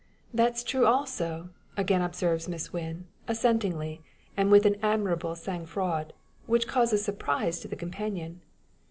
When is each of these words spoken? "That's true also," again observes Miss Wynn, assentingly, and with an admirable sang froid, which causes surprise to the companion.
"That's 0.33 0.63
true 0.63 0.87
also," 0.87 1.49
again 1.77 2.01
observes 2.01 2.47
Miss 2.49 2.73
Wynn, 2.73 3.05
assentingly, 3.27 4.01
and 4.35 4.49
with 4.49 4.65
an 4.65 4.77
admirable 4.81 5.35
sang 5.35 5.67
froid, 5.67 6.11
which 6.47 6.67
causes 6.67 7.05
surprise 7.05 7.59
to 7.59 7.67
the 7.67 7.75
companion. 7.75 8.41